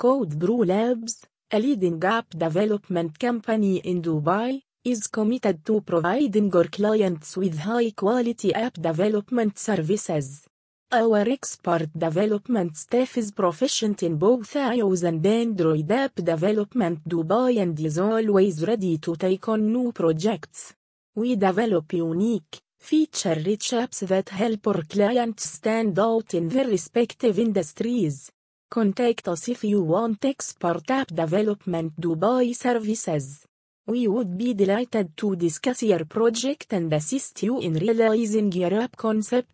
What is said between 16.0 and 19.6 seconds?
development Dubai and is always ready to take